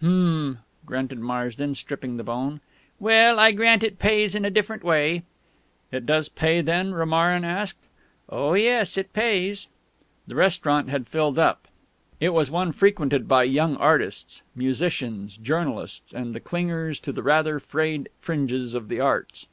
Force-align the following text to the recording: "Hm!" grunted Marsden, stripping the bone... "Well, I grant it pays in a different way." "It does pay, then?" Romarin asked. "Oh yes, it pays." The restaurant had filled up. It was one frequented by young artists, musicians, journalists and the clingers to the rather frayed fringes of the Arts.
"Hm!" 0.00 0.58
grunted 0.84 1.20
Marsden, 1.20 1.74
stripping 1.74 2.18
the 2.18 2.22
bone... 2.22 2.60
"Well, 3.00 3.38
I 3.40 3.52
grant 3.52 3.82
it 3.82 3.98
pays 3.98 4.34
in 4.34 4.44
a 4.44 4.50
different 4.50 4.84
way." 4.84 5.22
"It 5.90 6.04
does 6.04 6.28
pay, 6.28 6.60
then?" 6.60 6.92
Romarin 6.92 7.46
asked. 7.46 7.88
"Oh 8.28 8.52
yes, 8.52 8.98
it 8.98 9.14
pays." 9.14 9.68
The 10.26 10.34
restaurant 10.34 10.90
had 10.90 11.08
filled 11.08 11.38
up. 11.38 11.66
It 12.20 12.34
was 12.34 12.50
one 12.50 12.72
frequented 12.72 13.26
by 13.26 13.44
young 13.44 13.76
artists, 13.76 14.42
musicians, 14.54 15.38
journalists 15.38 16.12
and 16.12 16.34
the 16.34 16.40
clingers 16.40 17.00
to 17.00 17.10
the 17.10 17.22
rather 17.22 17.58
frayed 17.58 18.10
fringes 18.20 18.74
of 18.74 18.88
the 18.88 19.00
Arts. 19.00 19.46